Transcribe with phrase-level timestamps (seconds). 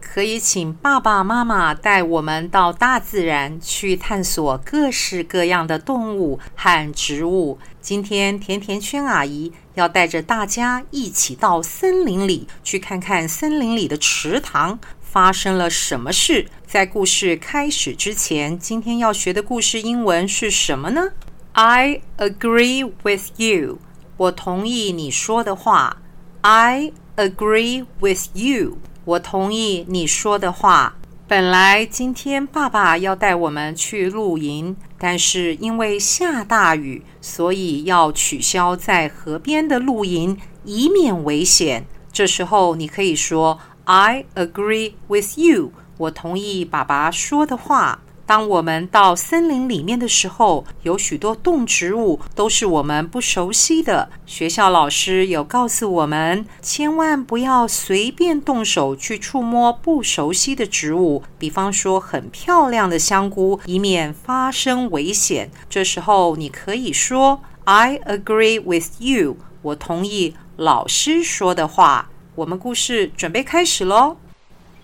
[0.00, 7.58] 可以请爸爸妈妈带我们到大自然去探索各式各样的动物和植物。
[7.80, 16.46] 今天甜甜圈阿姨要带着大家一起到森林里去看看森林里的池塘发生了什么事。
[16.66, 21.10] 在故事开始之前，今天要学的故事英文是什么呢
[21.52, 23.78] ？I agree with you。
[24.16, 25.98] 我同意你说的话。
[26.40, 28.78] I agree with you。
[29.08, 30.96] 我同意你说的话。
[31.26, 41.86] 本来今天爸爸要带我们去露营，但是因为下大雨，所以要取消在河边的露营，以免危险。
[42.12, 48.00] 这时候你可以说 "I agree with you"，我同意爸爸说的话。
[48.28, 54.10] 当我们到森林里面的时候，有许多动植物都是我们不熟悉的。
[54.26, 65.50] 学校老师有告诉我们，千万不要随便动手去触摸不熟悉的植物，比方说很漂亮的香菇，以免发生危险。
[65.70, 72.10] 这时候你可以说 "I agree with you"，我同意老师说的话。
[72.34, 74.18] 我们故事准备开始喽，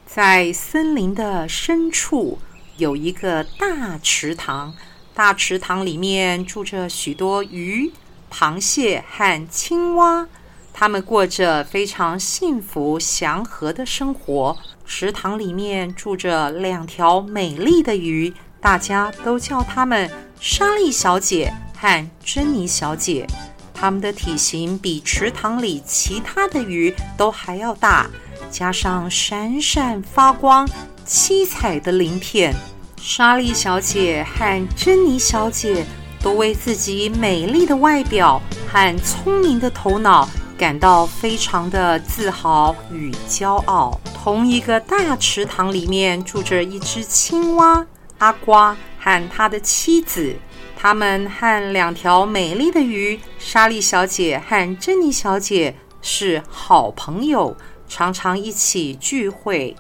[0.06, 2.39] 在森林的深处。
[2.77, 4.75] 有一个大池塘，
[5.14, 7.92] 大池塘里面住着许多鱼、
[8.33, 10.27] 螃蟹和青蛙，
[10.72, 14.56] 它们过着非常幸福祥和的生活。
[14.84, 20.10] 池塘里面住着两条美丽的鱼，大家都叫它们
[20.41, 23.26] 莎莉小姐和珍妮小姐。
[23.72, 28.10] 它们的体型比池塘里其他的鱼都还要大，
[28.50, 30.69] 加上闪闪发光。
[31.06, 32.54] 七彩的鳞片，
[32.97, 35.84] 莎莉小姐和珍妮小姐
[36.22, 40.26] 都为自己美丽的外表和聪明的头脑
[40.56, 44.00] 感到非常的自豪与骄傲。
[44.14, 50.34] 同一个大池塘里面住着一只青蛙阿瓜和他的妻子，
[50.75, 57.54] 他们和两条美丽的鱼莎莉小姐和珍妮小姐是好朋友，
[57.87, 59.76] 常常一起聚会。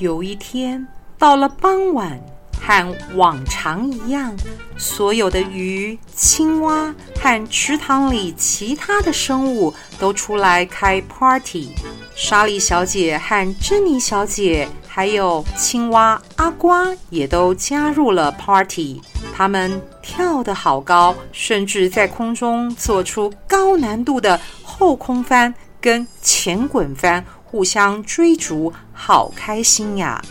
[0.00, 0.86] 有一天，
[1.18, 2.18] 到了傍晚，
[2.58, 4.34] 和往常一样，
[4.78, 11.74] 所有的鱼、青蛙和池塘里其他的生物都出来开 party。
[12.16, 19.02] 莎莉小姐和珍妮小姐，还有青蛙阿瓜也都加入了 party。
[19.34, 27.22] 他们跳得好高，甚至在空中做出高难度的后空翻跟前滚翻。
[27.50, 30.22] 互相追逐，好开心呀！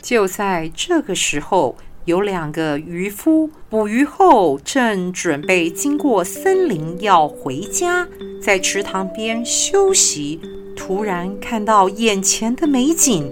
[0.00, 8.06] 就在这个时候，有两个渔夫捕鱼后，正准备经过森林要回家，
[8.40, 10.40] 在池塘边休息。
[10.76, 13.28] 突然看到眼前的美景，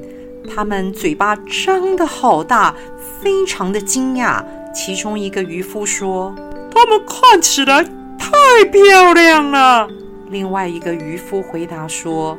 [0.52, 2.74] 他们嘴巴张得好大，
[3.20, 4.44] 非常的惊讶。
[4.74, 6.34] 其中一个渔夫说
[6.74, 7.84] ：“他们看起来
[8.18, 9.88] 太漂亮了。”
[10.30, 12.36] 另外一个渔夫回答说。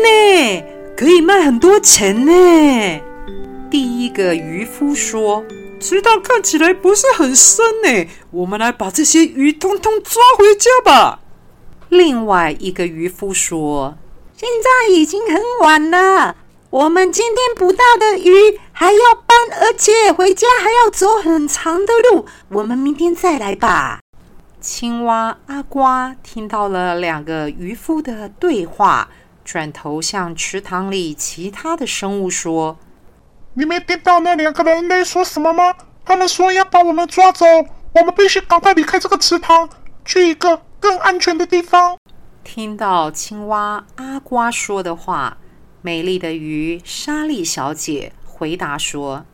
[0.00, 0.64] 呢，
[0.96, 3.00] 可以卖很多钱呢。
[3.70, 5.44] 第一个渔夫说
[5.80, 11.20] ：“池塘看起来不是很深呢，我们来把这些鱼通通抓回家吧。”
[11.88, 13.96] 另外一个渔夫说
[14.36, 16.36] ：“现在已经很晚了，
[16.70, 24.00] 我们今天捕到的鱼还要搬，而且回家还要走很长的路，我们明天再来吧。”
[24.60, 29.08] 青蛙阿瓜听到了两个渔夫的对话。
[29.44, 32.78] 转头向池塘里其他的生物说
[33.54, 35.74] ：“你没听到那两个人类说什么吗？
[36.04, 37.46] 他们说要把我们抓走，
[37.94, 39.68] 我们必须赶快离开这个池塘，
[40.04, 41.96] 去一个更安全的地方。”
[42.44, 45.38] 听到青蛙阿瓜说的话，
[45.80, 49.26] 美丽的鱼莎莉小姐回答说：“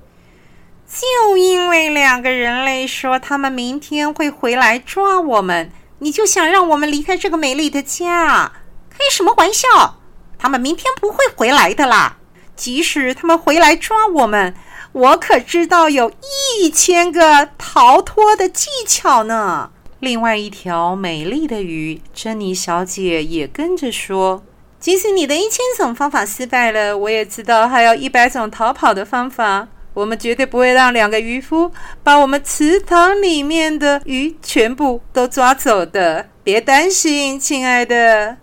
[0.86, 5.70] 就因为两个人类说他们明天会回来抓我们，
[6.00, 8.52] 你就想让我们离开这个美丽的家？
[8.90, 9.96] 开什么玩笑！”
[10.38, 12.16] 他们明天不会回来的啦！
[12.54, 14.54] 即使他们回来抓我们，
[14.92, 16.12] 我可知道有
[16.60, 19.70] 一千个逃脱的技巧呢。
[20.00, 24.44] 另外一条美丽的鱼，珍妮小姐也跟着说
[24.78, 29.66] ：“即使你的一千种方法失败了，我也知道还有一百种逃跑的方法。
[29.94, 31.72] 我们绝对不会让两个渔夫
[32.04, 36.28] 把我们池塘里面的鱼全部都抓走的。
[36.44, 38.36] 别担心，亲爱的。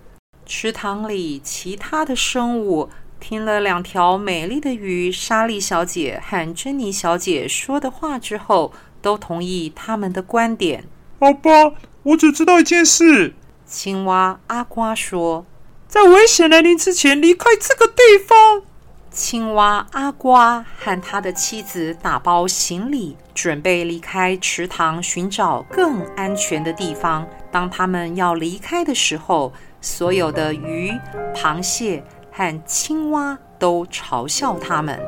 [0.46, 2.90] 池塘里其他的生物
[3.20, 8.72] 听了两条美丽的鱼莎莉小姐和珍妮小姐说的话之后，
[9.02, 10.84] 都同意他们的观点。
[11.20, 13.34] 好吧，我只知道一件事。
[13.66, 15.46] 青蛙阿瓜说
[15.90, 18.62] ：“在危险来临之前，离开这个地方。”
[19.10, 27.26] 青蛙阿瓜和他的妻子打包行李，准备离开池塘，寻找更安全的地方。
[27.50, 29.54] 当他们要离开的时候，
[29.86, 30.92] 所有的鱼、
[31.36, 35.00] 螃蟹和青蛙都嘲笑他们。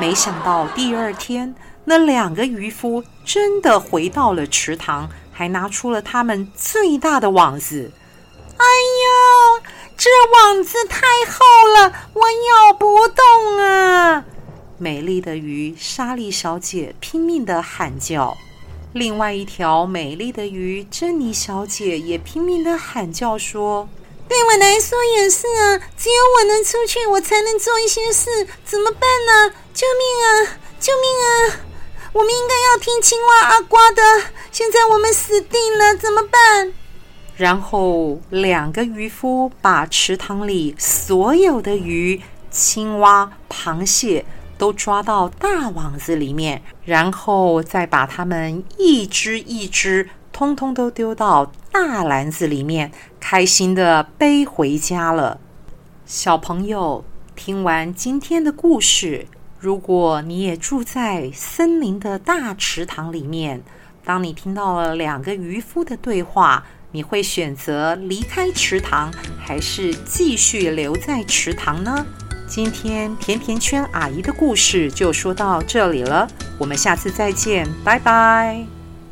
[0.00, 7.92] 没想到第二天，那两个渔夫真的回到了池塘，还拿出了他们最大的网子。
[8.56, 9.62] 哎呦！
[9.96, 14.24] 这网子太厚了，我咬不动啊！
[14.78, 18.36] 美丽的鱼莎莉小姐拼命地喊叫，
[18.92, 23.88] 另外一条美丽的鱼珍妮小姐也拼命地喊叫说
[24.28, 29.54] ：“对我来说也是啊，只有我能出去，我才能做一些事，怎么办呢？
[29.72, 30.58] 救命啊！
[30.80, 31.60] 救命啊！
[32.12, 34.02] 我们应该要听青蛙阿瓜的，
[34.50, 36.72] 现在我们死定了，怎么办？”
[37.38, 42.20] 然后，两个渔夫把池塘里所有的鱼、
[42.50, 44.24] 青蛙、螃蟹
[44.60, 55.40] 都抓到大网子里面，然后再把它们一只一只通通都丢到大篮子里面，开心地背回家了。
[56.04, 57.02] 小朋友，
[57.34, 59.26] 听完今天的故事，
[59.58, 63.62] 如果你也住在森林的大池塘里面，
[64.04, 72.04] 当你听到了两个渔夫的对话，你会选择离开池塘，还是继续留在池塘呢？
[72.50, 76.26] 今天甜甜圈阿姨的故事就说到这里了，
[76.58, 78.79] 我们下次再见，拜拜。